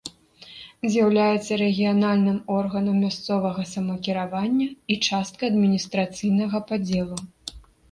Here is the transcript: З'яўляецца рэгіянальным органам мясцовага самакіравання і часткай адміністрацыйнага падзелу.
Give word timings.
З'яўляецца 0.93 1.51
рэгіянальным 1.63 2.39
органам 2.59 2.97
мясцовага 3.05 3.67
самакіравання 3.73 4.69
і 4.95 4.99
часткай 5.11 5.47
адміністрацыйнага 5.55 6.65
падзелу. 6.73 7.17